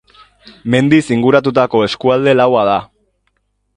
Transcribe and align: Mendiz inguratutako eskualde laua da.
Mendiz 0.75 1.03
inguratutako 1.17 1.81
eskualde 1.89 2.33
laua 2.41 2.65
da. 2.71 2.79